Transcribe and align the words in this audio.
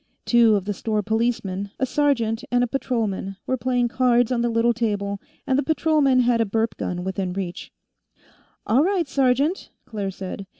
Two 0.25 0.55
of 0.55 0.65
the 0.65 0.73
store 0.73 1.03
policemen, 1.03 1.69
a 1.77 1.85
sergeant 1.85 2.43
and 2.51 2.63
a 2.63 2.67
patrolman, 2.67 3.35
were 3.45 3.55
playing 3.55 3.87
cards 3.87 4.31
on 4.31 4.41
the 4.41 4.49
little 4.49 4.73
table, 4.73 5.21
and 5.45 5.59
the 5.59 5.61
patrolman 5.61 6.21
had 6.21 6.41
a 6.41 6.45
burp 6.47 6.75
gun 6.77 7.03
within 7.03 7.33
reach. 7.33 7.71
"All 8.65 8.83
right, 8.83 9.07
sergeant," 9.07 9.69
Claire 9.85 10.09
said. 10.09 10.47